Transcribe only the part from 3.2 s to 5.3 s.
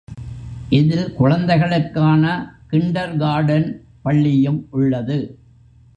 Garden பள்ளியும் உள்ளது.